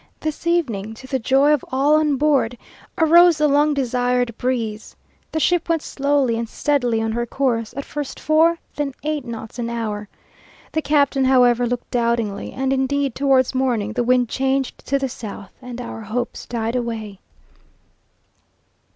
[0.19, 2.57] This evening, to the joy of all on board,
[2.97, 4.95] arose the long desired breeze.
[5.31, 9.59] The ship went slowly and steadily on her course, at first four, then eight knots
[9.59, 10.07] an hour.
[10.71, 15.53] The captain, however, looked doubtingly, and, indeed, towards morning, the wind changed to the south,
[15.61, 17.19] and our hopes died away.